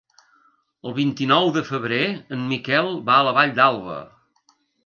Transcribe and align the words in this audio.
El 0.91 0.95
vint-i-nou 0.99 1.51
de 1.59 1.63
febrer 1.69 2.01
en 2.39 2.49
Miquel 2.55 2.93
va 3.11 3.19
a 3.21 3.29
la 3.29 3.35
Vall 3.41 3.57
d'Alba. 3.61 4.03